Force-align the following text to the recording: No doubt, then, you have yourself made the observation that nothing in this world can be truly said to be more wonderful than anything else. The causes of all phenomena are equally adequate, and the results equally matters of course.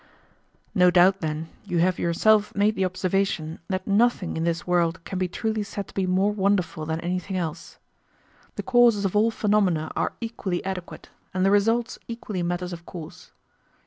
No 0.73 0.89
doubt, 0.89 1.21
then, 1.21 1.49
you 1.63 1.77
have 1.77 1.99
yourself 1.99 2.55
made 2.55 2.73
the 2.75 2.85
observation 2.85 3.59
that 3.67 3.85
nothing 3.85 4.35
in 4.35 4.45
this 4.45 4.65
world 4.65 4.99
can 5.05 5.19
be 5.19 5.27
truly 5.27 5.61
said 5.61 5.87
to 5.89 5.93
be 5.93 6.07
more 6.07 6.31
wonderful 6.31 6.87
than 6.87 6.99
anything 7.01 7.37
else. 7.37 7.77
The 8.55 8.63
causes 8.63 9.05
of 9.05 9.15
all 9.15 9.29
phenomena 9.29 9.91
are 9.95 10.13
equally 10.19 10.65
adequate, 10.65 11.09
and 11.35 11.45
the 11.45 11.51
results 11.51 11.99
equally 12.07 12.41
matters 12.41 12.73
of 12.73 12.83
course. 12.83 13.31